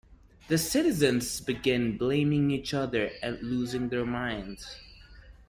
The 0.47 0.57
citizens 0.57 1.39
begin 1.41 1.95
blaming 1.95 2.49
each 2.49 2.73
other 2.73 3.11
and 3.21 3.39
losing 3.43 3.89
their 3.89 4.03
minds. 4.03 4.65